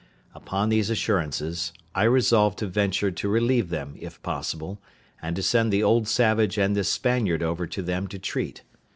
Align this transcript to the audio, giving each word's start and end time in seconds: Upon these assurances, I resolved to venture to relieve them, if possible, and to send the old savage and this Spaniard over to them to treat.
Upon 0.33 0.69
these 0.69 0.89
assurances, 0.89 1.73
I 1.93 2.05
resolved 2.05 2.57
to 2.57 2.65
venture 2.65 3.11
to 3.11 3.29
relieve 3.29 3.69
them, 3.69 3.95
if 3.99 4.19
possible, 4.23 4.81
and 5.21 5.35
to 5.35 5.43
send 5.43 5.71
the 5.71 5.83
old 5.83 6.07
savage 6.07 6.57
and 6.57 6.75
this 6.75 6.89
Spaniard 6.89 7.43
over 7.43 7.67
to 7.67 7.83
them 7.83 8.07
to 8.07 8.17
treat. 8.17 8.63